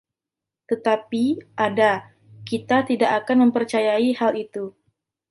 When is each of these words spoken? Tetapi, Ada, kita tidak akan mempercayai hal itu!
Tetapi, 0.69 1.25
Ada, 1.67 1.93
kita 2.49 2.77
tidak 2.89 3.11
akan 3.21 3.37
mempercayai 3.45 4.09
hal 4.19 4.33
itu! 4.45 4.65